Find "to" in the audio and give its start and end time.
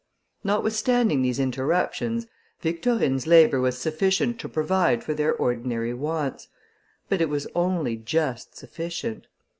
4.39-4.49